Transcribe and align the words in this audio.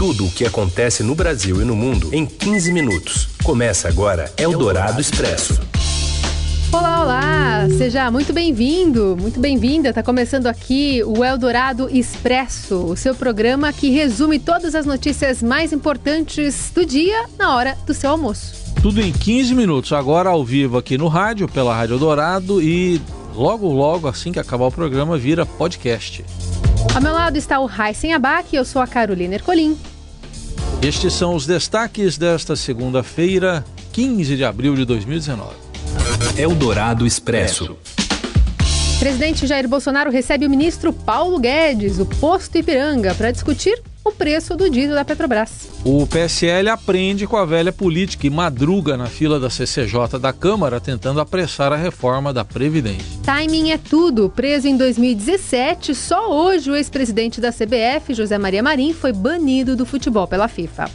tudo 0.00 0.24
o 0.24 0.30
que 0.30 0.46
acontece 0.46 1.02
no 1.02 1.14
Brasil 1.14 1.60
e 1.60 1.64
no 1.66 1.76
mundo 1.76 2.08
em 2.10 2.24
15 2.24 2.72
minutos. 2.72 3.28
Começa 3.44 3.86
agora 3.86 4.32
Eldorado 4.38 4.98
Expresso. 4.98 5.60
Olá, 6.72 7.02
olá! 7.02 7.68
Seja 7.76 8.10
muito 8.10 8.32
bem-vindo, 8.32 9.14
muito 9.20 9.38
bem-vinda. 9.38 9.90
Está 9.90 10.02
começando 10.02 10.46
aqui 10.46 11.02
o 11.04 11.22
Eldorado 11.22 11.86
Expresso, 11.94 12.76
o 12.76 12.96
seu 12.96 13.14
programa 13.14 13.74
que 13.74 13.90
resume 13.90 14.38
todas 14.38 14.74
as 14.74 14.86
notícias 14.86 15.42
mais 15.42 15.70
importantes 15.70 16.72
do 16.74 16.86
dia 16.86 17.26
na 17.38 17.54
hora 17.54 17.76
do 17.86 17.92
seu 17.92 18.08
almoço. 18.08 18.72
Tudo 18.80 19.02
em 19.02 19.12
15 19.12 19.54
minutos, 19.54 19.92
agora 19.92 20.30
ao 20.30 20.42
vivo 20.42 20.78
aqui 20.78 20.96
no 20.96 21.08
rádio, 21.08 21.46
pela 21.46 21.76
Rádio 21.76 21.96
Eldorado 21.96 22.62
e 22.62 22.98
logo, 23.34 23.70
logo, 23.70 24.08
assim 24.08 24.32
que 24.32 24.38
acabar 24.38 24.64
o 24.64 24.72
programa, 24.72 25.18
vira 25.18 25.44
podcast. 25.44 26.24
Ao 26.94 27.02
meu 27.02 27.12
lado 27.12 27.36
está 27.36 27.60
o 27.60 27.66
Raíssen 27.66 28.14
Abac 28.14 28.48
e 28.50 28.56
eu 28.56 28.64
sou 28.64 28.80
a 28.80 28.86
Carolina 28.86 29.34
Ercolim. 29.34 29.76
Estes 30.82 31.12
são 31.12 31.34
os 31.34 31.46
destaques 31.46 32.16
desta 32.16 32.56
segunda-feira, 32.56 33.62
15 33.92 34.34
de 34.34 34.42
abril 34.42 34.74
de 34.74 34.86
2019. 34.86 35.54
Eldorado 36.38 37.06
Expresso. 37.06 37.76
Presidente 38.98 39.46
Jair 39.46 39.68
Bolsonaro 39.68 40.10
recebe 40.10 40.46
o 40.46 40.50
ministro 40.50 40.90
Paulo 40.90 41.38
Guedes, 41.38 41.98
o 41.98 42.06
posto 42.06 42.56
Ipiranga, 42.56 43.14
para 43.14 43.30
discutir 43.30 43.78
o 44.04 44.10
preço 44.10 44.56
do 44.56 44.70
diesel 44.70 44.94
da 44.94 45.04
Petrobras. 45.04 45.68
O 45.84 46.06
PSL 46.06 46.68
aprende 46.68 47.26
com 47.26 47.36
a 47.36 47.44
velha 47.44 47.72
política 47.72 48.26
e 48.26 48.30
madruga 48.30 48.96
na 48.96 49.06
fila 49.06 49.38
da 49.38 49.50
CCJ 49.50 50.18
da 50.20 50.32
Câmara 50.32 50.80
tentando 50.80 51.20
apressar 51.20 51.72
a 51.72 51.76
reforma 51.76 52.32
da 52.32 52.44
Previdência. 52.44 53.04
Timing 53.22 53.70
é 53.70 53.78
tudo. 53.78 54.30
Preso 54.30 54.68
em 54.68 54.76
2017, 54.76 55.94
só 55.94 56.30
hoje 56.30 56.70
o 56.70 56.76
ex-presidente 56.76 57.40
da 57.40 57.52
CBF, 57.52 58.14
José 58.14 58.38
Maria 58.38 58.62
Marim, 58.62 58.92
foi 58.92 59.12
banido 59.12 59.76
do 59.76 59.84
futebol 59.84 60.26
pela 60.26 60.48
FIFA. 60.48 60.90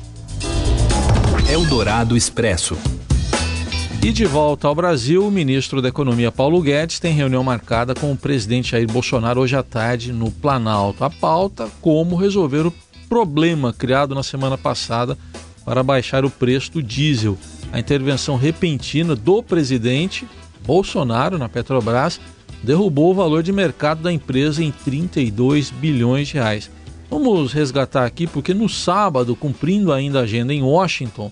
Eldorado 1.50 2.18
Expresso. 2.18 2.76
E 4.06 4.12
de 4.12 4.24
volta 4.24 4.68
ao 4.68 4.76
Brasil, 4.76 5.26
o 5.26 5.32
ministro 5.32 5.82
da 5.82 5.90
Economia 5.90 6.32
Paulo 6.32 6.62
Guedes 6.62 7.00
tem 7.00 7.12
reunião 7.12 7.44
marcada 7.44 7.96
com 7.96 8.12
o 8.12 8.16
presidente 8.16 8.70
Jair 8.70 8.86
Bolsonaro 8.86 9.42
hoje 9.42 9.56
à 9.56 9.64
tarde 9.64 10.14
no 10.14 10.30
Planalto. 10.30 11.04
A 11.04 11.10
pauta: 11.10 11.68
como 11.82 12.16
resolver 12.16 12.68
o 12.68 12.72
problema 13.10 13.74
criado 13.74 14.14
na 14.16 14.24
semana 14.24 14.58
passada 14.58 15.18
para 15.64 15.84
baixar 15.84 16.24
o 16.26 16.30
preço 16.30 16.74
do 16.74 16.84
diesel. 16.84 17.38
A 17.72 17.80
intervenção 17.80 18.36
repentina 18.36 19.16
do 19.16 19.42
presidente 19.42 20.28
Bolsonaro 20.66 21.38
na 21.38 21.50
Petrobras 21.50 22.20
derrubou 22.64 23.12
o 23.12 23.16
valor 23.16 23.44
de 23.44 23.52
mercado 23.52 24.02
da 24.02 24.12
empresa 24.12 24.64
em 24.64 24.72
32 24.72 25.70
bilhões 25.72 26.28
de 26.28 26.36
reais. 26.36 26.70
Vamos 27.10 27.54
resgatar 27.54 28.06
aqui 28.06 28.26
porque 28.26 28.54
no 28.54 28.68
sábado, 28.68 29.36
cumprindo 29.36 29.94
ainda 29.94 30.20
a 30.20 30.24
agenda 30.24 30.54
em 30.54 30.64
Washington, 30.64 31.32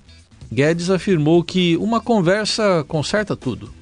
Guedes 0.51 0.89
afirmou 0.89 1.43
que 1.43 1.75
uma 1.77 1.99
conversa 1.99 2.85
conserta 2.87 3.35
tudo. 3.35 3.73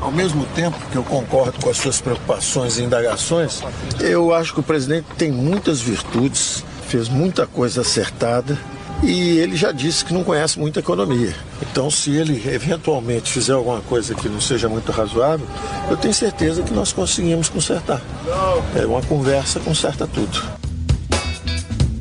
Ao 0.00 0.12
mesmo 0.12 0.44
tempo 0.54 0.78
que 0.90 0.96
eu 0.96 1.02
concordo 1.02 1.58
com 1.60 1.70
as 1.70 1.78
suas 1.78 2.00
preocupações 2.00 2.78
e 2.78 2.82
indagações, 2.82 3.62
eu 3.98 4.32
acho 4.32 4.54
que 4.54 4.60
o 4.60 4.62
presidente 4.62 5.06
tem 5.16 5.32
muitas 5.32 5.80
virtudes, 5.80 6.64
fez 6.86 7.08
muita 7.08 7.46
coisa 7.46 7.82
acertada 7.82 8.58
e 9.02 9.38
ele 9.38 9.56
já 9.56 9.72
disse 9.72 10.04
que 10.04 10.14
não 10.14 10.24
conhece 10.24 10.58
muita 10.58 10.80
economia. 10.80 11.34
Então, 11.60 11.90
se 11.90 12.10
ele 12.10 12.42
eventualmente 12.48 13.30
fizer 13.30 13.52
alguma 13.52 13.80
coisa 13.80 14.14
que 14.14 14.28
não 14.28 14.40
seja 14.40 14.68
muito 14.68 14.90
razoável, 14.90 15.46
eu 15.90 15.96
tenho 15.96 16.14
certeza 16.14 16.62
que 16.62 16.72
nós 16.72 16.92
conseguimos 16.92 17.48
consertar. 17.48 18.00
É 18.74 18.86
uma 18.86 19.02
conversa 19.02 19.60
conserta 19.60 20.06
tudo. 20.06 20.42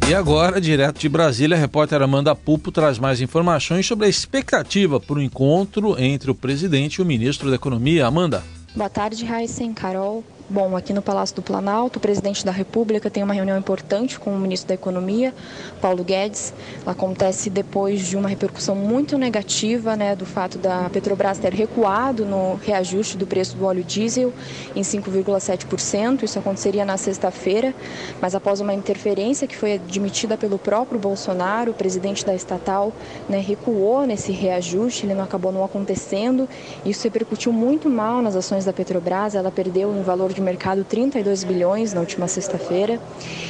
E 0.08 0.14
agora, 0.14 0.62
direto 0.62 1.00
de 1.00 1.10
Brasília, 1.10 1.58
a 1.58 1.60
repórter 1.60 2.00
Amanda 2.00 2.36
Pupo 2.36 2.72
traz 2.72 3.00
mais 3.00 3.22
informações 3.22 3.88
sobre 3.88 4.06
a 4.06 4.10
expectativa 4.10 5.00
para 5.00 5.16
o 5.16 5.22
encontro 5.22 6.00
entre 6.00 6.30
o 6.30 6.36
presidente 6.36 6.96
e 6.96 7.02
o 7.02 7.06
ministro 7.06 7.50
da 7.50 7.56
Economia. 7.56 8.06
Amanda. 8.06 8.44
Boa 8.76 8.90
tarde, 8.90 9.26
Raíssen, 9.26 9.74
Carol. 9.74 10.24
Bom, 10.48 10.78
aqui 10.78 10.94
no 10.94 11.02
Palácio 11.02 11.36
do 11.36 11.42
Planalto, 11.42 11.98
o 11.98 12.00
presidente 12.00 12.46
da 12.46 12.52
República 12.52 13.10
tem 13.10 13.24
uma 13.24 13.34
reunião 13.34 13.58
importante 13.58 14.20
com 14.20 14.30
o 14.30 14.38
ministro 14.38 14.68
da 14.68 14.76
Economia, 14.76 15.34
Paulo 15.82 16.04
Guedes. 16.04 16.54
Ela 16.84 16.92
acontece 16.92 17.50
depois 17.50 18.02
de 18.02 18.16
uma 18.16 18.30
repercussão 18.30 18.76
muito 18.76 19.18
negativa 19.18 19.96
né, 19.96 20.16
do 20.16 20.24
fato 20.24 20.60
da 20.60 20.88
Petrobras 20.92 21.40
ter 21.40 21.52
recuado 21.52 22.26
no 22.26 22.60
reajuste 22.64 23.18
do 23.18 23.26
preço 23.26 23.58
do 23.58 23.66
óleo 23.66 23.84
diesel 23.84 24.32
em 24.76 24.82
5,7%. 24.84 26.22
Isso 26.22 26.38
aconteceria 26.38 26.86
na 26.86 26.96
sexta-feira, 26.96 27.74
mas 28.22 28.36
após 28.36 28.62
uma 28.62 28.74
interferência 28.74 29.48
que 29.48 29.58
foi 29.58 29.74
admitida 29.74 30.38
pelo 30.38 30.60
próprio 30.60 31.00
Bolsonaro, 31.00 31.72
o 31.72 31.74
presidente 31.74 32.24
da 32.24 32.36
estatal 32.36 32.94
né, 33.28 33.40
recuou 33.40 34.06
nesse 34.06 34.32
reajuste, 34.32 35.08
ele 35.08 35.16
não 35.16 35.24
acabou 35.24 35.52
não 35.52 35.64
acontecendo. 35.64 36.48
Isso 36.86 37.04
repercutiu 37.04 37.52
muito 37.52 37.90
mal 37.90 38.22
nas 38.22 38.36
ações 38.36 38.64
da 38.64 38.72
Petrobras, 38.72 39.34
ela 39.34 39.50
perdeu 39.50 39.92
em 39.92 40.04
valor 40.04 40.35
de 40.36 40.42
mercado 40.42 40.84
32 40.84 41.44
bilhões 41.44 41.94
na 41.94 42.02
última 42.02 42.28
sexta-feira. 42.28 43.00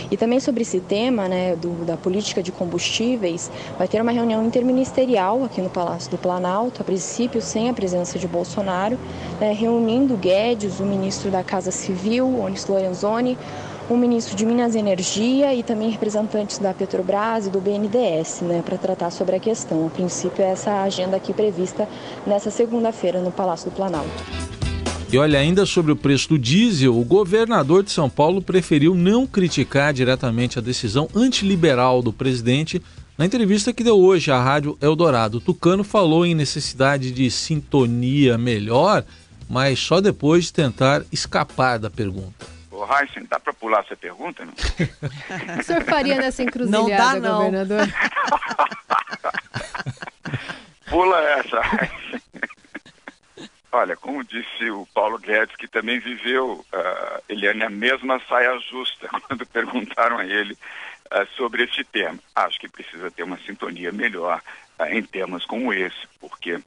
E 0.10 0.16
também 0.16 0.40
sobre 0.40 0.62
esse 0.62 0.80
tema 0.80 1.28
né, 1.28 1.56
do, 1.56 1.84
da 1.84 1.98
política 1.98 2.42
de 2.42 2.52
combustíveis, 2.52 3.52
vai 3.78 3.88
ter 3.88 4.02
uma 4.02 4.12
reunião 4.12 4.46
interministerial 4.46 5.44
aqui 5.44 5.62
no 5.62 5.70
Palácio 5.70 6.12
do 6.12 6.18
Planalto, 6.18 6.82
a 6.82 6.86
princípio 6.86 7.42
sem 7.42 7.70
a 7.70 7.74
presença 7.74 8.20
de 8.20 8.28
Bolsonaro, 8.28 8.98
né, 9.40 9.52
reunindo 9.52 10.16
Guedes, 10.16 10.80
o 10.80 10.86
ministro 10.86 11.32
da 11.32 11.44
Casa 11.44 11.72
Civil, 11.72 12.40
Onis 12.40 12.68
Lorenzoni, 12.68 13.38
o 13.90 13.96
ministro 13.96 14.36
de 14.36 14.46
Minas 14.46 14.74
e 14.76 14.80
Energia 14.80 15.54
e 15.54 15.62
também 15.62 15.90
representantes 15.90 16.58
da 16.58 16.74
Petrobras 16.74 17.48
e 17.48 17.50
do 17.50 17.60
BNDES, 17.60 18.42
né, 18.42 18.64
para 18.66 18.78
tratar 18.78 19.12
sobre 19.12 19.36
a 19.36 19.40
questão. 19.40 19.86
A 19.88 19.90
princípio, 19.90 20.44
é 20.44 20.52
essa 20.52 20.82
agenda 20.82 21.18
aqui 21.18 21.34
prevista 21.34 21.88
nessa 22.26 22.50
segunda-feira 22.50 23.22
no 23.22 23.32
Palácio 23.32 23.70
do 23.70 23.76
Planalto. 23.76 24.45
E 25.16 25.18
olha, 25.18 25.40
ainda 25.40 25.66
sobre 25.66 25.94
o 25.94 25.96
preço 25.96 26.28
do 26.28 26.38
diesel, 26.38 27.00
o 27.00 27.06
governador 27.06 27.84
de 27.84 27.90
São 27.90 28.10
Paulo 28.10 28.42
preferiu 28.42 28.94
não 28.94 29.26
criticar 29.26 29.94
diretamente 29.94 30.60
a 30.60 30.62
decisão 30.62 31.08
antiliberal 31.16 32.02
do 32.02 32.12
presidente 32.12 32.84
na 33.18 33.26
entrevista 33.26 33.72
que 33.72 33.82
deu 33.82 33.98
hoje 33.98 34.30
à 34.30 34.44
Rádio 34.44 34.78
Eldorado. 34.82 35.40
Tucano 35.40 35.86
falou 35.86 36.26
em 36.26 36.36
necessidade 36.36 37.14
de 37.14 37.32
sintonia 37.32 38.38
melhor, 38.38 39.06
mas 39.50 39.80
só 39.80 40.02
depois 40.02 40.48
de 40.48 40.54
tentar 40.54 41.02
escapar 41.14 41.80
da 41.80 41.90
pergunta. 41.90 42.46
Ô, 42.70 42.84
Heisen, 42.84 43.26
dá 43.30 43.40
para 43.40 43.54
pular 43.54 43.86
essa 43.86 43.96
pergunta? 43.96 44.44
Não? 44.44 44.52
o 45.62 45.64
senhor 45.64 45.86
faria 45.86 46.18
nessa 46.18 46.44
encruzilhada, 46.44 46.82
não 46.82 46.90
dá, 46.90 47.30
não. 47.30 47.38
governador? 47.38 47.88
Pula 50.92 51.22
essa, 51.22 51.62
Heisen. 51.72 52.05
Olha, 53.76 53.98
como 53.98 54.24
disse 54.24 54.70
o 54.70 54.88
Paulo 54.94 55.20
Guedes, 55.20 55.54
que 55.58 55.68
também 55.68 56.00
viveu, 56.00 56.66
uh, 56.74 57.22
Eliane, 57.28 57.64
a 57.64 57.70
mesma 57.70 58.22
saia 58.26 58.58
justa 58.72 59.10
quando 59.28 59.46
perguntaram 59.46 60.18
a 60.18 60.26
ele 60.26 60.54
uh, 60.54 61.28
sobre 61.36 61.66
este 61.66 61.84
tema. 61.84 62.18
Acho 62.34 62.58
que 62.58 62.70
precisa 62.70 63.12
ter 63.12 63.24
uma 63.24 63.38
sintonia 63.40 63.92
melhor 63.92 64.42
uh, 64.80 64.86
em 64.86 65.04
temas 65.04 65.46
como 65.46 65.74
esse, 65.74 66.08
porque 66.22 66.58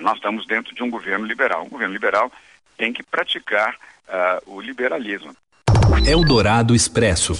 nós 0.00 0.16
estamos 0.16 0.44
dentro 0.44 0.74
de 0.74 0.82
um 0.82 0.90
governo 0.90 1.24
liberal. 1.24 1.62
Um 1.64 1.68
governo 1.68 1.94
liberal 1.94 2.32
tem 2.76 2.92
que 2.92 3.04
praticar 3.04 3.76
o 4.44 4.60
liberalismo. 4.60 5.36
Eldorado 6.04 6.74
Expresso. 6.74 7.34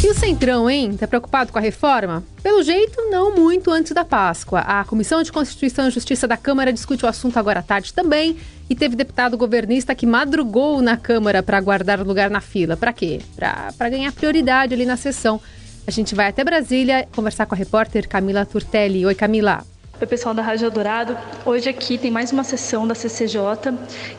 E 0.00 0.08
o 0.08 0.14
Centrão, 0.14 0.70
hein? 0.70 0.96
Tá 0.96 1.08
preocupado 1.08 1.50
com 1.50 1.58
a 1.58 1.60
reforma? 1.60 2.22
Pelo 2.40 2.62
jeito, 2.62 3.10
não 3.10 3.34
muito 3.34 3.72
antes 3.72 3.90
da 3.92 4.04
Páscoa. 4.04 4.60
A 4.60 4.84
Comissão 4.84 5.24
de 5.24 5.32
Constituição 5.32 5.88
e 5.88 5.90
Justiça 5.90 6.28
da 6.28 6.36
Câmara 6.36 6.72
discute 6.72 7.04
o 7.04 7.08
assunto 7.08 7.36
agora 7.36 7.58
à 7.58 7.62
tarde 7.64 7.92
também. 7.92 8.36
E 8.70 8.76
teve 8.76 8.94
deputado 8.94 9.36
governista 9.36 9.96
que 9.96 10.06
madrugou 10.06 10.80
na 10.80 10.96
Câmara 10.96 11.42
para 11.42 11.60
guardar 11.60 12.00
lugar 12.06 12.30
na 12.30 12.40
fila. 12.40 12.76
Para 12.76 12.92
quê? 12.92 13.20
Para 13.36 13.88
ganhar 13.88 14.12
prioridade 14.12 14.72
ali 14.72 14.86
na 14.86 14.96
sessão. 14.96 15.40
A 15.84 15.90
gente 15.90 16.14
vai 16.14 16.28
até 16.28 16.44
Brasília 16.44 17.08
conversar 17.12 17.46
com 17.46 17.56
a 17.56 17.58
repórter 17.58 18.08
Camila 18.08 18.46
Turtelli. 18.46 19.04
Oi, 19.04 19.16
Camila. 19.16 19.64
Oi, 20.00 20.06
pessoal 20.06 20.32
da 20.32 20.42
Rádio 20.42 20.66
Eldorado. 20.66 21.18
Hoje 21.44 21.68
aqui 21.68 21.98
tem 21.98 22.08
mais 22.08 22.30
uma 22.30 22.44
sessão 22.44 22.86
da 22.86 22.94
CCJ 22.94 23.74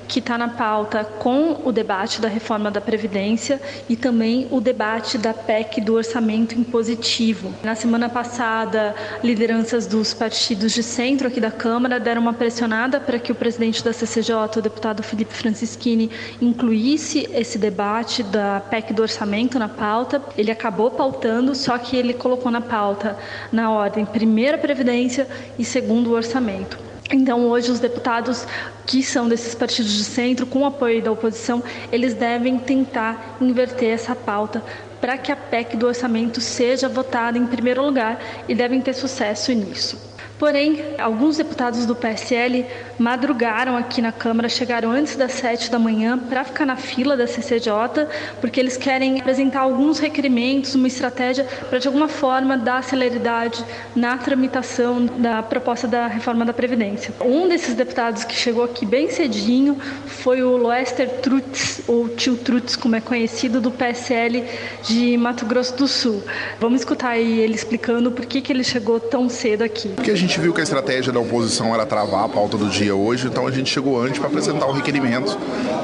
que 0.10 0.20
está 0.20 0.38
na 0.38 0.50
pauta 0.50 1.06
com 1.06 1.62
o 1.64 1.72
debate 1.72 2.20
da 2.20 2.28
reforma 2.28 2.70
da 2.70 2.82
Previdência 2.82 3.62
e 3.88 3.96
também 3.96 4.46
o 4.52 4.60
debate 4.60 5.18
da 5.18 5.34
PEC 5.34 5.80
do 5.80 5.94
orçamento 5.94 6.54
impositivo. 6.54 7.54
Na 7.64 7.76
semana 7.76 8.10
passada, 8.10 8.94
lideranças 9.24 9.88
dos 9.88 10.14
partidos 10.14 10.74
de 10.74 10.84
centro 10.84 11.30
aqui 11.30 11.40
da 11.40 11.50
Câmara 11.50 11.98
deram 11.98 12.24
uma 12.24 12.34
pressionada 12.34 13.00
para 13.00 13.18
que 13.18 13.32
o 13.32 13.36
presidente 13.36 13.82
da 13.82 13.94
CCJ, 13.94 14.34
o 14.58 14.62
deputado 14.62 15.02
Felipe 15.02 15.34
Francischini, 15.34 16.12
incluísse 16.42 17.30
esse 17.32 17.58
debate 17.58 18.22
da 18.22 18.60
PEC 18.60 18.92
do 18.92 19.02
orçamento 19.02 19.58
na 19.58 19.70
pauta. 19.70 20.22
Ele 20.38 20.52
acabou 20.52 20.92
pautando, 20.92 21.56
só 21.56 21.78
que 21.78 21.96
ele 21.96 22.14
colocou 22.14 22.52
na 22.52 22.60
pauta, 22.60 23.18
na 23.50 23.72
ordem, 23.72 24.06
primeira 24.06 24.58
Previdência 24.58 25.26
e 25.58 25.69
segundo 25.70 26.08
o 26.08 26.14
orçamento. 26.14 26.78
Então, 27.12 27.48
hoje, 27.48 27.72
os 27.72 27.80
deputados 27.80 28.46
que 28.86 29.02
são 29.02 29.28
desses 29.28 29.56
partidos 29.56 29.92
de 29.92 30.04
centro, 30.04 30.46
com 30.46 30.60
o 30.60 30.66
apoio 30.66 31.02
da 31.02 31.12
oposição, 31.12 31.64
eles 31.92 32.14
devem 32.14 32.60
tentar 32.60 33.38
inverter 33.42 33.90
essa 33.90 34.16
pauta 34.16 34.62
para 35.02 35.18
que 35.18 35.32
a 35.32 35.36
PEC 35.36 35.78
do 35.78 35.88
orçamento 35.88 36.42
seja 36.42 36.90
votada 36.90 37.38
em 37.38 37.48
primeiro 37.48 37.84
lugar 37.84 38.20
e 38.48 38.54
devem 38.54 38.82
ter 38.82 38.94
sucesso 38.94 39.52
nisso. 39.54 39.98
Porém, 40.40 40.82
alguns 40.98 41.36
deputados 41.36 41.86
do 41.86 41.94
PSL 41.94 42.66
madrugaram 42.98 43.76
aqui 43.76 44.02
na 44.02 44.14
Câmara, 44.14 44.48
chegaram 44.48 44.90
antes 44.90 45.18
das 45.18 45.34
sete 45.34 45.70
da 45.70 45.78
manhã 45.78 46.18
para 46.18 46.46
ficar 46.46 46.66
na 46.66 46.78
fila 46.78 47.18
da 47.18 47.28
CCJ, 47.28 48.08
porque 48.40 48.58
eles 48.58 48.78
querem 48.78 49.20
apresentar 49.20 49.60
alguns 49.60 50.00
requerimentos, 50.00 50.76
uma 50.76 50.88
estratégia 50.88 51.44
para 51.70 51.78
de 51.78 51.88
alguma 51.88 52.08
forma 52.08 52.58
dar 52.58 52.82
celeridade 52.86 53.66
na 53.94 54.18
tramitação 54.18 55.06
da 55.06 55.44
proposta 55.44 55.90
da 55.90 56.08
reforma 56.08 56.46
da 56.46 56.54
Previdência. 56.54 57.14
Um 57.20 57.50
desses 57.50 57.76
deputados 57.76 58.24
que 58.24 58.34
chegou 58.34 58.64
aqui 58.64 58.86
bem 58.86 59.10
cedinho 59.10 59.78
foi 60.06 60.42
o 60.42 60.56
Loester 60.56 61.20
Trutz, 61.22 61.82
ou 61.86 62.08
Tio 62.08 62.38
Trutz, 62.38 62.78
como 62.78 62.96
é 62.96 63.02
conhecido, 63.02 63.60
do 63.60 63.72
PSL 63.72 64.46
de 64.84 65.18
Mato 65.18 65.46
Grosso 65.46 65.76
do 65.76 65.88
Sul. 65.88 66.24
Vamos 66.62 66.80
escutar 66.80 67.10
aí 67.10 67.40
ele 67.40 67.56
explicando 67.56 68.10
por 68.10 68.26
que, 68.26 68.40
que 68.40 68.54
ele 68.54 68.64
chegou 68.64 69.02
tão 69.02 69.28
cedo 69.28 69.64
aqui. 69.64 69.90
Porque 69.90 70.12
a 70.12 70.16
gente 70.16 70.29
gente 70.30 70.42
viu 70.42 70.54
que 70.54 70.62
a 70.62 70.64
estratégia 70.64 71.12
da 71.12 71.20
oposição 71.20 71.74
era 71.74 71.88
travar 71.88 72.26
a 72.26 72.30
pauta 72.30 72.56
do 72.56 72.70
dia 72.70 72.96
hoje, 72.96 73.26
então 73.26 73.48
a 73.48 73.52
gente 73.52 73.68
chegou 73.68 74.00
antes 74.00 74.20
para 74.20 74.28
apresentar 74.28 74.68
o 74.68 74.72
requerimento, 74.74 75.36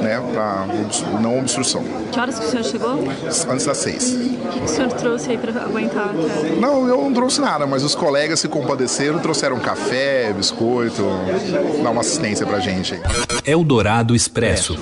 né, 0.03 0.21
para 0.31 0.67
não 1.19 1.39
obstrução. 1.39 1.83
Que 2.11 2.19
horas 2.19 2.37
que 2.37 2.45
o 2.45 2.49
senhor 2.49 2.63
chegou? 2.63 3.03
Antes 3.49 3.65
das 3.65 3.77
seis. 3.77 4.13
O 4.13 4.49
que 4.49 4.63
o 4.63 4.67
senhor 4.67 4.91
trouxe 4.93 5.31
aí 5.31 5.37
para 5.39 5.63
aguentar? 5.63 6.09
Até? 6.09 6.49
Não, 6.59 6.87
eu 6.87 6.97
não 6.97 7.11
trouxe 7.11 7.41
nada, 7.41 7.65
mas 7.65 7.83
os 7.83 7.95
colegas 7.95 8.39
se 8.39 8.47
compadeceram, 8.47 9.17
trouxeram 9.17 9.59
café, 9.59 10.31
biscoito, 10.31 11.03
dar 11.81 11.89
uma 11.89 12.01
assistência 12.01 12.45
para 12.45 12.57
a 12.57 12.59
gente. 12.59 13.01
Eldorado 13.43 14.15
Expresso. 14.15 14.77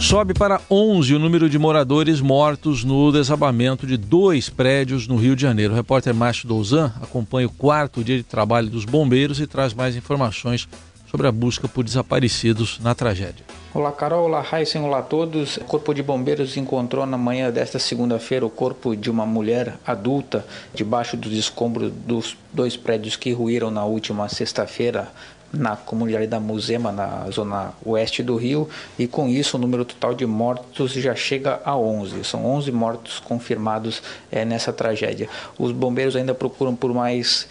Sobe 0.00 0.32
para 0.32 0.60
11 0.70 1.14
o 1.14 1.18
número 1.18 1.48
de 1.48 1.58
moradores 1.58 2.22
mortos 2.22 2.82
no 2.84 3.12
desabamento 3.12 3.86
de 3.86 3.98
dois 3.98 4.48
prédios 4.48 5.06
no 5.06 5.14
Rio 5.14 5.36
de 5.36 5.42
Janeiro. 5.42 5.74
O 5.74 5.76
repórter 5.76 6.14
Márcio 6.14 6.48
Douzan 6.48 6.90
acompanha 7.02 7.46
o 7.46 7.52
quarto 7.52 8.02
dia 8.02 8.16
de 8.16 8.22
trabalho 8.22 8.68
dos 8.68 8.86
bombeiros 8.86 9.38
e 9.40 9.46
traz 9.46 9.74
mais 9.74 9.94
informações 9.94 10.66
sobre 11.08 11.28
a 11.28 11.32
busca 11.32 11.68
por 11.68 11.84
desaparecidos 11.84 12.80
na 12.80 12.94
tragédia. 12.94 13.44
Olá 13.74 13.92
Carol, 13.92 14.24
olá 14.24 14.44
Heisen, 14.52 14.82
olá 14.82 14.98
a 14.98 15.02
todos. 15.02 15.58
O 15.58 15.64
Corpo 15.64 15.94
de 15.94 16.02
Bombeiros 16.02 16.56
encontrou 16.56 17.04
na 17.04 17.18
manhã 17.18 17.50
desta 17.52 17.78
segunda-feira 17.78 18.44
o 18.44 18.50
corpo 18.50 18.96
de 18.96 19.10
uma 19.10 19.26
mulher 19.26 19.76
adulta 19.86 20.44
debaixo 20.74 21.16
dos 21.16 21.32
escombros 21.32 21.92
dos 21.92 22.36
dois 22.52 22.76
prédios 22.76 23.16
que 23.16 23.32
ruíram 23.32 23.70
na 23.70 23.84
última 23.84 24.28
sexta-feira 24.28 25.08
na 25.52 25.76
comunidade 25.76 26.26
da 26.26 26.38
Musema, 26.38 26.92
na 26.92 27.28
zona 27.30 27.72
oeste 27.84 28.22
do 28.22 28.36
Rio, 28.36 28.68
e 28.98 29.06
com 29.06 29.28
isso 29.28 29.56
o 29.56 29.60
número 29.60 29.84
total 29.84 30.14
de 30.14 30.24
mortos 30.26 30.92
já 30.92 31.14
chega 31.14 31.60
a 31.64 31.76
11. 31.76 32.24
São 32.24 32.46
11 32.46 32.70
mortos 32.72 33.18
confirmados 33.18 34.02
é, 34.30 34.44
nessa 34.44 34.72
tragédia. 34.72 35.28
Os 35.58 35.72
bombeiros 35.72 36.16
ainda 36.16 36.34
procuram 36.34 36.74
por 36.74 36.94
mais 36.94 37.48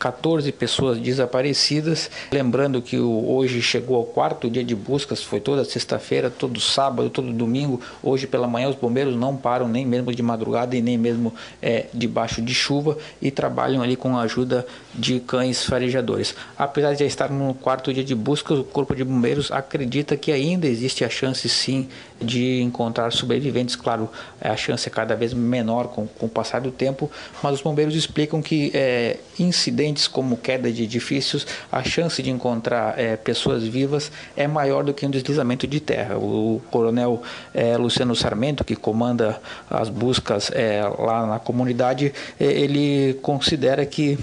14 0.00 0.50
pessoas 0.50 0.98
desaparecidas. 0.98 2.10
Lembrando 2.32 2.80
que 2.80 2.98
hoje 2.98 3.60
chegou 3.60 3.96
ao 3.98 4.04
quarto 4.04 4.48
dia 4.48 4.64
de 4.64 4.74
buscas, 4.74 5.22
foi 5.22 5.40
toda 5.40 5.62
sexta-feira, 5.62 6.30
todo 6.30 6.58
sábado, 6.58 7.10
todo 7.10 7.30
domingo. 7.30 7.78
Hoje 8.02 8.26
pela 8.26 8.48
manhã 8.48 8.70
os 8.70 8.76
bombeiros 8.76 9.14
não 9.14 9.36
param 9.36 9.68
nem 9.68 9.84
mesmo 9.84 10.12
de 10.14 10.22
madrugada 10.22 10.74
e 10.74 10.80
nem 10.80 10.96
mesmo 10.96 11.34
é, 11.60 11.84
debaixo 11.92 12.40
de 12.40 12.54
chuva 12.54 12.96
e 13.20 13.30
trabalham 13.30 13.82
ali 13.82 13.94
com 13.94 14.16
a 14.16 14.22
ajuda 14.22 14.66
de 14.94 15.20
cães 15.20 15.64
farejadores. 15.64 16.34
Apesar 16.56 16.94
de 16.94 17.00
já 17.00 17.04
estar 17.04 17.30
no 17.30 17.52
quarto 17.52 17.92
dia 17.92 18.02
de 18.02 18.14
buscas, 18.14 18.58
o 18.58 18.64
Corpo 18.64 18.96
de 18.96 19.04
Bombeiros 19.04 19.52
acredita 19.52 20.16
que 20.16 20.32
ainda 20.32 20.66
existe 20.66 21.04
a 21.04 21.10
chance 21.10 21.46
sim 21.46 21.88
de 22.18 22.62
encontrar 22.62 23.12
sobreviventes. 23.12 23.76
Claro, 23.76 24.08
a 24.40 24.56
chance 24.56 24.88
é 24.88 24.90
cada 24.90 25.14
vez 25.14 25.34
menor 25.34 25.88
com, 25.88 26.06
com 26.06 26.24
o 26.24 26.28
passar 26.28 26.62
do 26.62 26.70
tempo, 26.70 27.10
mas 27.42 27.54
os 27.54 27.60
bombeiros 27.60 27.94
explicam 27.94 28.40
que 28.40 28.70
é, 28.72 29.18
incidentes 29.38 29.89
como 30.08 30.36
queda 30.36 30.70
de 30.70 30.84
edifícios, 30.84 31.46
a 31.70 31.82
chance 31.82 32.22
de 32.22 32.30
encontrar 32.30 32.98
é, 32.98 33.16
pessoas 33.16 33.64
vivas 33.64 34.10
é 34.36 34.46
maior 34.46 34.84
do 34.84 34.92
que 34.92 35.06
um 35.06 35.10
deslizamento 35.10 35.66
de 35.66 35.80
terra. 35.80 36.16
O 36.16 36.60
coronel 36.70 37.22
é, 37.54 37.76
Luciano 37.76 38.14
Sarmento, 38.14 38.64
que 38.64 38.76
comanda 38.76 39.40
as 39.68 39.88
buscas 39.88 40.50
é, 40.52 40.82
lá 40.98 41.26
na 41.26 41.38
comunidade, 41.38 42.12
é, 42.38 42.44
ele 42.44 43.14
considera 43.22 43.84
que 43.86 44.18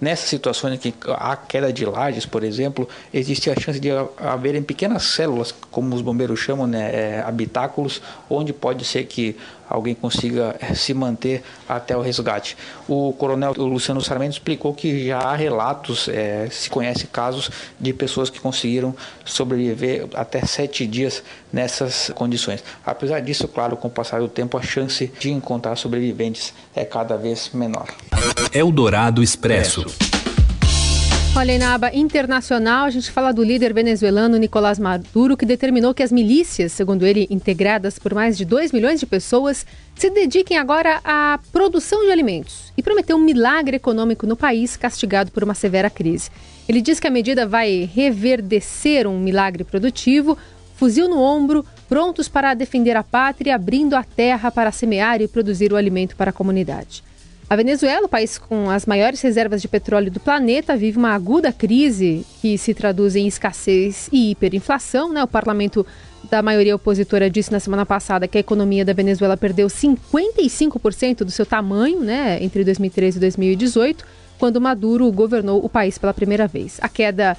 nessas 0.00 0.28
situações 0.28 0.74
em 0.74 0.78
que 0.78 0.94
há 1.08 1.36
queda 1.36 1.72
de 1.72 1.84
lajes, 1.84 2.26
por 2.26 2.42
exemplo, 2.42 2.88
existe 3.12 3.50
a 3.50 3.54
chance 3.58 3.78
de 3.78 3.90
haverem 4.16 4.62
pequenas 4.62 5.04
células, 5.04 5.54
como 5.70 5.94
os 5.94 6.02
bombeiros 6.02 6.40
chamam, 6.40 6.66
né, 6.66 6.90
é, 6.92 7.22
habitáculos 7.24 8.00
onde 8.28 8.52
pode 8.52 8.84
ser 8.84 9.04
que 9.04 9.36
alguém 9.72 9.94
consiga 9.94 10.54
eh, 10.60 10.74
se 10.74 10.92
manter 10.92 11.42
até 11.66 11.96
o 11.96 12.02
resgate. 12.02 12.56
O 12.86 13.12
coronel 13.14 13.54
Luciano 13.56 14.02
Sarmento 14.02 14.32
explicou 14.32 14.74
que 14.74 15.06
já 15.06 15.18
há 15.18 15.34
relatos, 15.34 16.08
é, 16.08 16.48
se 16.50 16.68
conhece 16.68 17.06
casos 17.06 17.50
de 17.80 17.92
pessoas 17.94 18.28
que 18.28 18.38
conseguiram 18.38 18.94
sobreviver 19.24 20.06
até 20.14 20.44
sete 20.44 20.86
dias 20.86 21.22
nessas 21.50 22.10
condições. 22.14 22.62
Apesar 22.84 23.20
disso, 23.20 23.48
claro, 23.48 23.76
com 23.76 23.88
o 23.88 23.90
passar 23.90 24.20
do 24.20 24.28
tempo, 24.28 24.58
a 24.58 24.62
chance 24.62 25.10
de 25.18 25.30
encontrar 25.30 25.76
sobreviventes 25.76 26.52
é 26.74 26.84
cada 26.84 27.16
vez 27.16 27.50
menor. 27.54 27.86
Eldorado 28.52 29.22
Expresso. 29.22 29.86
Olha, 31.34 31.58
na 31.58 31.72
aba 31.72 31.90
internacional, 31.94 32.84
a 32.84 32.90
gente 32.90 33.10
fala 33.10 33.32
do 33.32 33.42
líder 33.42 33.72
venezuelano 33.72 34.36
Nicolás 34.36 34.78
Maduro, 34.78 35.34
que 35.34 35.46
determinou 35.46 35.94
que 35.94 36.02
as 36.02 36.12
milícias, 36.12 36.72
segundo 36.72 37.06
ele, 37.06 37.26
integradas 37.30 37.98
por 37.98 38.12
mais 38.12 38.36
de 38.36 38.44
2 38.44 38.70
milhões 38.70 39.00
de 39.00 39.06
pessoas, 39.06 39.64
se 39.94 40.10
dediquem 40.10 40.58
agora 40.58 41.00
à 41.02 41.40
produção 41.50 42.04
de 42.04 42.12
alimentos 42.12 42.70
e 42.76 42.82
prometeu 42.82 43.16
um 43.16 43.24
milagre 43.24 43.76
econômico 43.76 44.26
no 44.26 44.36
país 44.36 44.76
castigado 44.76 45.30
por 45.30 45.42
uma 45.42 45.54
severa 45.54 45.88
crise. 45.88 46.28
Ele 46.68 46.82
diz 46.82 47.00
que 47.00 47.06
a 47.06 47.10
medida 47.10 47.46
vai 47.46 47.88
reverdecer 47.92 49.06
um 49.06 49.18
milagre 49.18 49.64
produtivo, 49.64 50.36
fuzil 50.76 51.08
no 51.08 51.18
ombro, 51.18 51.64
prontos 51.88 52.28
para 52.28 52.52
defender 52.52 52.94
a 52.94 53.02
pátria, 53.02 53.54
abrindo 53.54 53.94
a 53.94 54.04
terra 54.04 54.50
para 54.50 54.70
semear 54.70 55.22
e 55.22 55.28
produzir 55.28 55.72
o 55.72 55.76
alimento 55.76 56.14
para 56.14 56.28
a 56.28 56.34
comunidade. 56.34 57.02
A 57.48 57.56
Venezuela, 57.56 58.06
o 58.06 58.08
país 58.08 58.38
com 58.38 58.70
as 58.70 58.86
maiores 58.86 59.20
reservas 59.20 59.60
de 59.60 59.68
petróleo 59.68 60.10
do 60.10 60.20
planeta, 60.20 60.76
vive 60.76 60.96
uma 60.96 61.10
aguda 61.10 61.52
crise 61.52 62.24
que 62.40 62.56
se 62.56 62.72
traduz 62.72 63.14
em 63.14 63.26
escassez 63.26 64.08
e 64.10 64.30
hiperinflação. 64.30 65.12
Né? 65.12 65.22
O 65.22 65.28
parlamento 65.28 65.86
da 66.30 66.40
maioria 66.40 66.74
opositora 66.74 67.28
disse 67.28 67.52
na 67.52 67.60
semana 67.60 67.84
passada 67.84 68.26
que 68.26 68.38
a 68.38 68.40
economia 68.40 68.84
da 68.84 68.92
Venezuela 68.92 69.36
perdeu 69.36 69.66
55% 69.66 71.18
do 71.24 71.30
seu 71.30 71.44
tamanho 71.44 72.00
né, 72.00 72.42
entre 72.42 72.64
2013 72.64 73.18
e 73.18 73.20
2018, 73.20 74.04
quando 74.38 74.60
Maduro 74.60 75.10
governou 75.12 75.62
o 75.64 75.68
país 75.68 75.98
pela 75.98 76.14
primeira 76.14 76.46
vez. 76.46 76.78
A 76.80 76.88
queda 76.88 77.36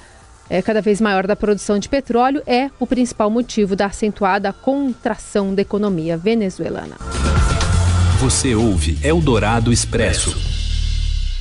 é, 0.48 0.62
cada 0.62 0.80
vez 0.80 1.00
maior 1.00 1.26
da 1.26 1.34
produção 1.34 1.78
de 1.78 1.88
petróleo 1.88 2.42
é 2.46 2.70
o 2.78 2.86
principal 2.86 3.30
motivo 3.30 3.74
da 3.74 3.86
acentuada 3.86 4.52
contração 4.52 5.54
da 5.54 5.62
economia 5.62 6.16
venezuelana. 6.16 6.96
Você 8.20 8.54
ouve 8.54 8.96
Eldorado 9.02 9.72
Expresso. 9.72 10.34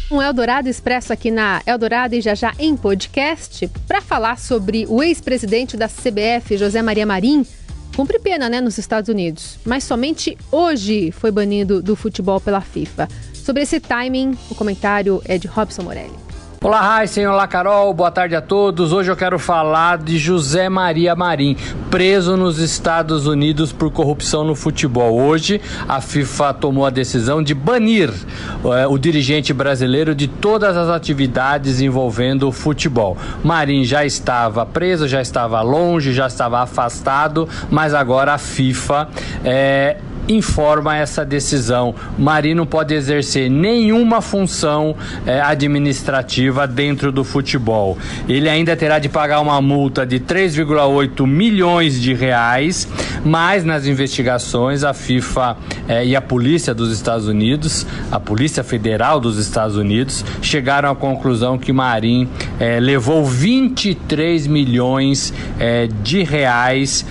Um 0.09 0.19
Eldorado 0.21 0.67
Expresso 0.67 1.13
aqui 1.13 1.29
na 1.29 1.61
Eldorado 1.67 2.15
e 2.15 2.21
já 2.21 2.33
já 2.33 2.53
em 2.57 2.75
podcast 2.75 3.69
para 3.87 4.01
falar 4.01 4.39
sobre 4.39 4.85
o 4.89 5.01
ex-presidente 5.03 5.77
da 5.77 5.87
CBF, 5.87 6.57
José 6.57 6.81
Maria 6.81 7.05
Marim, 7.05 7.45
cumpre 7.95 8.17
pena, 8.19 8.49
né, 8.49 8.59
nos 8.59 8.79
Estados 8.79 9.07
Unidos, 9.07 9.59
mas 9.63 9.83
somente 9.83 10.35
hoje 10.51 11.11
foi 11.11 11.31
banido 11.31 11.81
do 11.81 11.95
futebol 11.95 12.41
pela 12.41 12.59
FIFA. 12.59 13.07
Sobre 13.33 13.61
esse 13.61 13.79
timing, 13.79 14.35
o 14.49 14.55
comentário 14.55 15.21
é 15.25 15.37
de 15.37 15.47
Robson 15.47 15.83
Morelli. 15.83 16.22
Olá, 16.63 16.79
Raíssen, 16.79 17.27
olá, 17.27 17.45
Carol, 17.45 17.93
boa 17.93 18.09
tarde 18.09 18.37
a 18.37 18.41
todos. 18.41 18.93
Hoje 18.93 19.11
eu 19.11 19.17
quero 19.17 19.37
falar 19.37 19.97
de 19.97 20.17
José 20.17 20.69
Maria 20.69 21.13
Marim, 21.13 21.57
preso 21.91 22.37
nos 22.37 22.57
Estados 22.57 23.27
Unidos 23.27 23.73
por 23.73 23.91
corrupção 23.91 24.45
no 24.45 24.55
futebol. 24.55 25.19
Hoje, 25.19 25.59
a 25.89 25.99
FIFA 25.99 26.53
tomou 26.53 26.85
a 26.85 26.89
decisão 26.89 27.43
de 27.43 27.53
banir 27.53 28.09
é, 28.63 28.87
o 28.87 28.97
dirigente 28.97 29.51
brasileiro 29.53 30.15
de 30.15 30.29
todas 30.29 30.77
as 30.77 30.87
atividades 30.87 31.81
envolvendo 31.81 32.47
o 32.47 32.51
futebol. 32.53 33.17
Marim 33.43 33.83
já 33.83 34.05
estava 34.05 34.65
preso, 34.65 35.05
já 35.05 35.21
estava 35.21 35.61
longe, 35.61 36.13
já 36.13 36.27
estava 36.27 36.61
afastado, 36.61 37.45
mas 37.69 37.93
agora 37.93 38.35
a 38.35 38.37
FIFA 38.37 39.09
é, 39.43 39.97
informa 40.27 40.97
essa 40.97 41.25
decisão. 41.25 41.93
Marinho 42.17 42.57
não 42.57 42.65
pode 42.65 42.93
exercer 42.93 43.49
nenhuma 43.49 44.21
função 44.21 44.95
eh, 45.25 45.41
administrativa 45.41 46.67
dentro 46.67 47.11
do 47.11 47.23
futebol. 47.23 47.97
Ele 48.27 48.49
ainda 48.49 48.75
terá 48.75 48.99
de 48.99 49.09
pagar 49.09 49.41
uma 49.41 49.61
multa 49.61 50.05
de 50.05 50.19
3,8 50.19 51.25
milhões 51.27 51.99
de 51.99 52.13
reais, 52.13 52.87
mas 53.23 53.63
nas 53.63 53.85
investigações 53.85 54.83
a 54.83 54.93
FIFA 54.93 55.57
eh, 55.87 56.05
e 56.07 56.15
a 56.15 56.21
polícia 56.21 56.73
dos 56.73 56.91
Estados 56.91 57.27
Unidos, 57.27 57.85
a 58.11 58.19
Polícia 58.19 58.63
Federal 58.63 59.19
dos 59.19 59.37
Estados 59.37 59.75
Unidos, 59.75 60.23
chegaram 60.41 60.89
à 60.89 60.95
conclusão 60.95 61.57
que 61.57 61.73
Marinho 61.73 62.29
eh, 62.59 62.79
levou 62.79 63.25
23 63.25 64.47
milhões 64.47 65.33
de 66.01 66.23
reais 66.23 67.05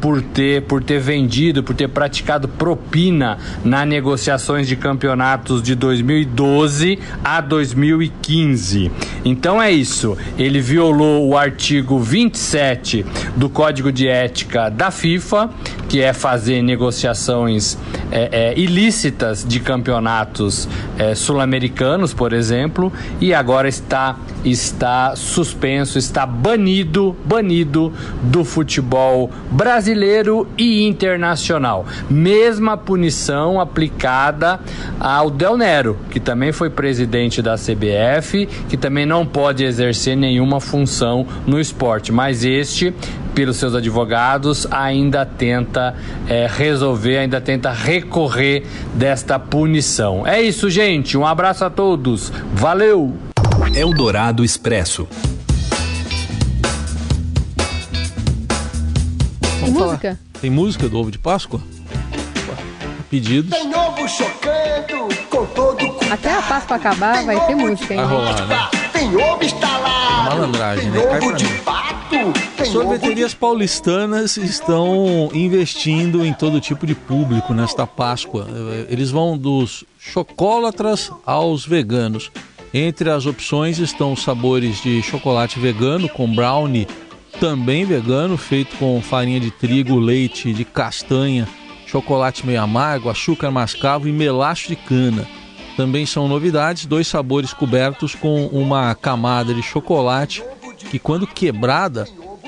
por 0.00 0.20
ter 0.22 0.62
por 0.62 0.82
ter 0.82 0.98
vendido, 0.98 1.62
por 1.62 1.74
ter 1.74 1.88
praticado 1.88 2.45
propina 2.46 3.38
nas 3.64 3.86
negociações 3.86 4.66
de 4.68 4.76
campeonatos 4.76 5.62
de 5.62 5.74
2012 5.74 6.98
a 7.24 7.40
2015. 7.40 8.90
Então 9.24 9.60
é 9.60 9.70
isso. 9.70 10.16
Ele 10.38 10.60
violou 10.60 11.28
o 11.28 11.36
artigo 11.36 11.98
27 11.98 13.04
do 13.36 13.48
Código 13.48 13.90
de 13.90 14.08
Ética 14.08 14.70
da 14.70 14.90
FIFA, 14.90 15.50
que 15.88 16.00
é 16.00 16.12
fazer 16.12 16.62
negociações 16.62 17.78
é, 18.10 18.52
é, 18.52 18.58
ilícitas 18.58 19.44
de 19.44 19.60
campeonatos 19.60 20.68
é, 20.98 21.14
sul-americanos, 21.14 22.14
por 22.14 22.32
exemplo, 22.32 22.92
e 23.20 23.34
agora 23.34 23.68
está 23.68 24.16
está 24.44 25.14
suspenso, 25.16 25.98
está 25.98 26.24
banido, 26.24 27.16
banido 27.24 27.92
do 28.22 28.44
futebol 28.44 29.30
brasileiro 29.50 30.46
e 30.56 30.86
internacional. 30.86 31.84
Mesma 32.08 32.76
punição 32.76 33.60
aplicada 33.60 34.60
ao 35.00 35.30
Del 35.30 35.56
Nero, 35.56 35.98
que 36.10 36.20
também 36.20 36.52
foi 36.52 36.70
presidente 36.70 37.42
da 37.42 37.56
CBF, 37.56 38.46
que 38.68 38.76
também 38.76 39.04
não 39.04 39.26
pode 39.26 39.64
exercer 39.64 40.16
nenhuma 40.16 40.60
função 40.60 41.26
no 41.46 41.60
esporte, 41.60 42.12
mas 42.12 42.44
este 42.44 42.94
pelos 43.36 43.58
seus 43.58 43.74
advogados, 43.74 44.66
ainda 44.70 45.26
tenta 45.26 45.94
é, 46.26 46.48
resolver, 46.50 47.18
ainda 47.18 47.38
tenta 47.38 47.70
recorrer 47.70 48.66
desta 48.94 49.38
punição. 49.38 50.26
É 50.26 50.40
isso, 50.40 50.70
gente. 50.70 51.18
Um 51.18 51.26
abraço 51.26 51.62
a 51.62 51.68
todos. 51.68 52.32
Valeu! 52.54 53.14
Eldorado 53.74 54.42
Expresso. 54.42 55.06
Tem 59.60 59.70
música? 59.70 60.18
Tem 60.40 60.50
música 60.50 60.88
do 60.88 60.98
ovo 60.98 61.10
de 61.10 61.18
Páscoa? 61.18 61.60
Pedidos. 63.10 63.50
Tem 63.50 63.74
ovo 63.74 64.08
chocando 64.08 65.14
com 65.28 65.44
todo 65.46 65.96
Até 66.10 66.32
a 66.34 66.40
Páscoa 66.40 66.76
acabar 66.76 67.22
vai 67.24 67.38
ter 67.46 67.54
música, 67.54 67.92
hein? 67.92 68.00
Vai 68.00 68.08
rolar, 68.08 68.46
né? 68.46 68.68
Tem 68.94 69.14
ovo 69.14 69.44
instalado. 69.44 70.24
Malandragem, 70.24 70.90
né? 70.90 71.02
Cai 71.02 71.18
ovo 71.18 71.28
pra 71.28 71.36
de 71.36 71.44
mim. 71.44 71.75
Tem 72.56 72.64
Sorveterias 72.64 73.34
paulistanas 73.34 74.38
estão 74.38 75.28
investindo 75.34 76.24
em 76.24 76.32
todo 76.32 76.60
tipo 76.60 76.86
de 76.86 76.94
público 76.94 77.52
nesta 77.52 77.86
Páscoa. 77.86 78.46
Eles 78.88 79.10
vão 79.10 79.36
dos 79.36 79.84
chocólatras 79.98 81.10
aos 81.26 81.66
veganos. 81.66 82.30
Entre 82.72 83.10
as 83.10 83.26
opções 83.26 83.78
estão 83.78 84.14
os 84.14 84.22
sabores 84.22 84.82
de 84.82 85.02
chocolate 85.02 85.58
vegano 85.58 86.08
com 86.08 86.34
brownie 86.34 86.86
também 87.38 87.84
vegano, 87.84 88.38
feito 88.38 88.76
com 88.76 89.00
farinha 89.02 89.38
de 89.38 89.50
trigo, 89.50 89.98
leite 89.98 90.54
de 90.54 90.64
castanha, 90.64 91.46
chocolate 91.86 92.46
meio 92.46 92.62
amargo, 92.62 93.10
açúcar 93.10 93.50
mascavo 93.50 94.08
e 94.08 94.12
melaço 94.12 94.68
de 94.68 94.76
cana. 94.76 95.26
Também 95.76 96.06
são 96.06 96.26
novidades, 96.26 96.86
dois 96.86 97.06
sabores 97.06 97.52
cobertos 97.52 98.14
com 98.14 98.46
uma 98.46 98.94
camada 98.94 99.52
de 99.52 99.62
chocolate 99.62 100.42
que 100.90 100.98
quando 100.98 101.26
quebrada 101.26 102.06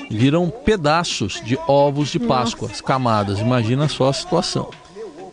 viram 0.09 0.49
pedaços 0.49 1.41
de 1.45 1.57
ovos 1.67 2.09
de 2.09 2.19
Páscoa, 2.19 2.69
as 2.71 2.81
camadas. 2.81 3.39
Imagina 3.39 3.87
só 3.87 4.09
a 4.09 4.13
situação. 4.13 4.69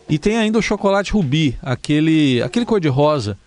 E 0.09 0.17
tem 0.17 0.37
ainda 0.37 0.59
o 0.59 0.61
chocolate 0.61 1.11
rubi, 1.11 1.57
aquele, 1.61 2.41
aquele 2.41 2.65
cor-de-rosa, 2.65 3.37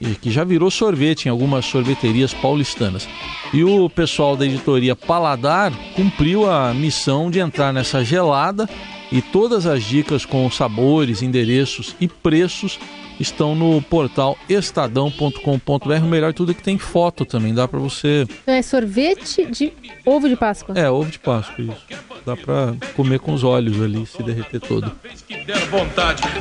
e 0.00 0.14
que 0.14 0.30
já 0.30 0.44
virou 0.44 0.70
sorvete 0.70 1.26
em 1.26 1.28
algumas 1.28 1.64
sorveterias 1.64 2.34
paulistanas. 2.34 3.08
E 3.52 3.64
o 3.64 3.88
pessoal 3.88 4.36
da 4.36 4.44
editoria 4.44 4.94
Paladar 4.94 5.72
cumpriu 5.94 6.50
a 6.50 6.72
missão 6.74 7.30
de 7.30 7.38
entrar 7.40 7.72
nessa 7.72 8.04
gelada 8.04 8.68
e 9.14 9.22
todas 9.22 9.64
as 9.64 9.84
dicas 9.84 10.26
com 10.26 10.50
sabores, 10.50 11.22
endereços 11.22 11.94
e 12.00 12.08
preços 12.08 12.80
estão 13.20 13.54
no 13.54 13.80
portal 13.80 14.36
estadão.com.br. 14.48 16.02
O 16.02 16.08
melhor 16.08 16.34
tudo 16.34 16.50
é 16.50 16.54
que 16.54 16.64
tem 16.64 16.76
foto 16.76 17.24
também, 17.24 17.54
dá 17.54 17.68
para 17.68 17.78
você... 17.78 18.26
Então 18.42 18.52
é 18.52 18.60
sorvete 18.60 19.46
de 19.46 19.72
ovo 20.04 20.28
de 20.28 20.34
Páscoa. 20.34 20.76
É, 20.76 20.90
ovo 20.90 21.08
de 21.08 21.20
Páscoa, 21.20 21.64
isso. 21.64 21.84
Dá 22.26 22.36
para 22.36 22.74
comer 22.96 23.20
com 23.20 23.32
os 23.32 23.44
olhos 23.44 23.80
ali, 23.80 24.04
se 24.04 24.20
derreter 24.20 24.60
todo. 24.60 24.90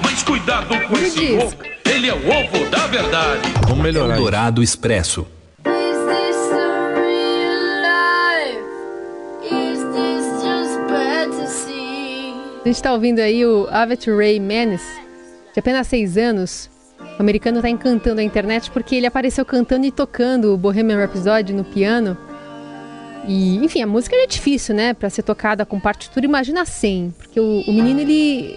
mas 0.01 0.23
cuidado 0.23 0.69
com 0.87 0.97
esse 0.97 1.33
ovo. 1.33 1.55
Ele 1.85 2.09
é 2.09 2.13
o 2.13 2.27
ovo 2.27 2.69
da 2.71 2.87
verdade. 2.87 3.53
Vamos 3.67 3.83
melhorar. 3.83 4.15
Eldorado 4.15 4.63
Expresso. 4.63 5.27
A 12.63 12.67
gente 12.69 12.81
tá 12.81 12.93
ouvindo 12.93 13.19
aí 13.19 13.45
o 13.45 13.67
Avet 13.69 14.09
Ray 14.09 14.39
Manis, 14.39 14.81
de 15.53 15.59
apenas 15.59 15.85
seis 15.85 16.15
anos. 16.17 16.69
O 17.19 17.21
americano 17.21 17.61
tá 17.61 17.69
encantando 17.69 18.21
a 18.21 18.23
internet 18.23 18.71
porque 18.71 18.95
ele 18.95 19.05
apareceu 19.05 19.43
cantando 19.43 19.85
e 19.85 19.91
tocando 19.91 20.53
o 20.53 20.57
Bohemian 20.57 20.97
Rhapsody 20.97 21.51
no 21.51 21.65
piano. 21.65 22.17
E, 23.27 23.57
enfim, 23.57 23.81
a 23.81 23.87
música 23.87 24.15
é 24.15 24.25
difícil, 24.25 24.73
né? 24.73 24.93
Pra 24.93 25.09
ser 25.09 25.23
tocada 25.23 25.65
com 25.65 25.77
partitura, 25.77 26.25
imagina 26.25 26.63
sem. 26.63 27.13
Porque 27.17 27.37
o, 27.37 27.63
o 27.67 27.73
menino, 27.73 27.99
ele, 27.99 28.55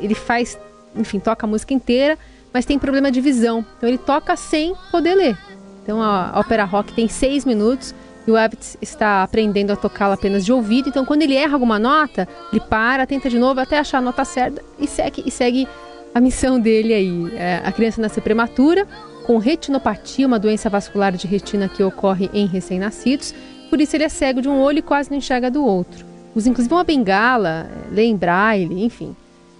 ele 0.00 0.14
faz, 0.16 0.58
enfim, 0.96 1.20
toca 1.20 1.46
a 1.46 1.48
música 1.48 1.72
inteira, 1.72 2.18
mas 2.52 2.64
tem 2.64 2.80
problema 2.80 3.12
de 3.12 3.20
visão. 3.20 3.64
Então 3.76 3.88
ele 3.88 3.98
toca 3.98 4.34
sem 4.34 4.74
poder 4.90 5.14
ler. 5.14 5.38
Então 5.84 6.02
a 6.02 6.32
ópera 6.34 6.64
rock 6.64 6.92
tem 6.92 7.06
seis 7.06 7.44
minutos 7.44 7.94
e 8.26 8.30
o 8.30 8.36
Abbott 8.36 8.76
está 8.80 9.22
aprendendo 9.22 9.72
a 9.72 9.76
tocá-la 9.76 10.14
apenas 10.14 10.44
de 10.44 10.52
ouvido. 10.52 10.88
Então 10.88 11.04
quando 11.04 11.22
ele 11.22 11.34
erra 11.34 11.54
alguma 11.54 11.78
nota, 11.78 12.28
ele 12.52 12.60
para, 12.60 13.06
tenta 13.06 13.28
de 13.28 13.38
novo 13.38 13.60
até 13.60 13.78
achar 13.78 13.98
a 13.98 14.02
nota 14.02 14.24
certa 14.24 14.62
e 14.78 14.86
segue, 14.86 15.22
e 15.26 15.30
segue 15.30 15.68
a 16.14 16.20
missão 16.20 16.58
dele 16.58 16.92
aí. 16.92 17.32
É, 17.36 17.62
a 17.64 17.72
criança 17.72 18.00
nasce 18.00 18.20
prematura, 18.20 18.86
com 19.26 19.38
retinopatia, 19.38 20.26
uma 20.26 20.38
doença 20.38 20.68
vascular 20.68 21.12
de 21.12 21.26
retina 21.26 21.68
que 21.68 21.82
ocorre 21.82 22.30
em 22.32 22.46
recém-nascidos. 22.46 23.34
Por 23.68 23.80
isso 23.80 23.96
ele 23.96 24.04
é 24.04 24.08
cego 24.08 24.42
de 24.42 24.48
um 24.48 24.60
olho 24.60 24.78
e 24.78 24.82
quase 24.82 25.10
não 25.10 25.18
enxerga 25.18 25.50
do 25.50 25.64
outro. 25.64 26.04
Usa 26.34 26.48
inclusive 26.48 26.74
uma 26.74 26.84
bengala, 26.84 27.68
lê 27.90 28.04
em 28.04 28.16
braille, 28.16 28.84
enfim. 28.84 29.14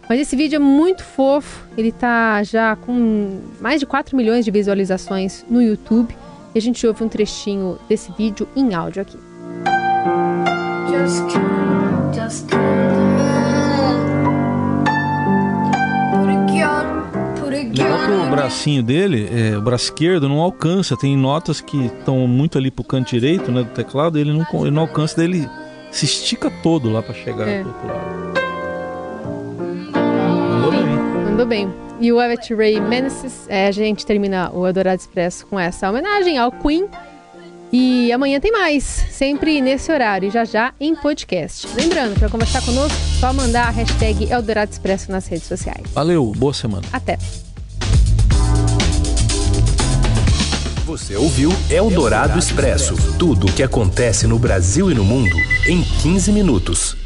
Mas 0.08 0.20
esse 0.20 0.34
vídeo 0.34 0.56
é 0.56 0.58
muito 0.58 1.04
fofo, 1.04 1.64
ele 1.78 1.92
tá 1.92 2.42
já 2.42 2.74
com 2.74 3.40
mais 3.60 3.78
de 3.78 3.86
4 3.86 4.16
milhões 4.16 4.44
de 4.44 4.50
visualizações 4.50 5.44
no 5.48 5.62
YouTube. 5.62 6.16
E 6.54 6.58
a 6.58 6.60
gente 6.60 6.86
ouve 6.86 7.04
um 7.04 7.08
trechinho 7.08 7.78
desse 7.88 8.12
vídeo 8.12 8.48
em 8.56 8.74
áudio 8.74 9.02
aqui. 9.02 9.18
Just 10.90 11.36
just 12.12 12.50
Legal 17.48 17.98
que 18.06 18.12
o 18.12 18.30
bracinho 18.30 18.82
dele, 18.82 19.28
é, 19.32 19.56
o 19.56 19.60
braço 19.62 19.84
esquerdo, 19.84 20.28
não 20.28 20.40
alcança. 20.40 20.96
Tem 20.96 21.16
notas 21.16 21.60
que 21.60 21.86
estão 21.86 22.26
muito 22.26 22.56
ali 22.58 22.70
pro 22.70 22.84
canto 22.84 23.10
direito 23.10 23.50
né, 23.52 23.62
do 23.62 23.70
teclado, 23.70 24.18
ele 24.18 24.32
não, 24.32 24.44
ele 24.62 24.70
não 24.70 24.82
alcança, 24.82 25.16
daí 25.16 25.26
ele 25.26 25.48
se 25.90 26.04
estica 26.04 26.50
todo 26.62 26.90
lá 26.90 27.02
para 27.02 27.14
chegar 27.14 27.48
É. 27.48 27.62
do 27.62 27.68
outro 27.68 27.86
lado. 27.86 28.30
Mandou 30.50 30.70
bem. 30.70 30.86
Mandou 31.24 31.46
bem. 31.46 31.89
E 32.00 32.10
o 32.10 32.20
Everett 32.20 32.54
Ray 32.54 32.80
Meneses, 32.80 33.46
é, 33.46 33.66
a 33.66 33.70
gente 33.70 34.06
termina 34.06 34.50
o 34.54 34.66
Eldorado 34.66 34.98
Expresso 34.98 35.46
com 35.46 35.60
essa 35.60 35.90
homenagem 35.90 36.38
ao 36.38 36.50
Queen. 36.50 36.88
E 37.70 38.10
amanhã 38.10 38.40
tem 38.40 38.50
mais, 38.50 38.82
sempre 39.10 39.60
nesse 39.60 39.92
horário, 39.92 40.26
e 40.26 40.30
já 40.30 40.44
já 40.46 40.72
em 40.80 40.96
podcast. 40.96 41.68
Lembrando, 41.76 42.18
para 42.18 42.30
conversar 42.30 42.62
conosco, 42.62 42.98
só 43.20 43.34
mandar 43.34 43.68
a 43.68 43.70
hashtag 43.70 44.32
Eldorado 44.32 44.72
Expresso 44.72 45.12
nas 45.12 45.26
redes 45.28 45.46
sociais. 45.46 45.82
Valeu, 45.92 46.32
boa 46.36 46.54
semana. 46.54 46.86
Até! 46.90 47.18
Você 50.86 51.14
ouviu 51.16 51.52
Eldorado 51.68 52.38
Expresso 52.38 52.96
tudo 53.18 53.46
o 53.46 53.52
que 53.52 53.62
acontece 53.62 54.26
no 54.26 54.38
Brasil 54.38 54.90
e 54.90 54.94
no 54.94 55.04
mundo 55.04 55.36
em 55.68 55.84
15 55.84 56.32
minutos. 56.32 56.99